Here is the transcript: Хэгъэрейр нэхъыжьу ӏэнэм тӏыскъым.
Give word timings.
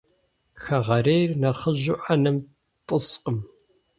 Хэгъэрейр 0.63 1.29
нэхъыжьу 1.41 1.99
ӏэнэм 2.03 2.37
тӏыскъым. 2.87 3.39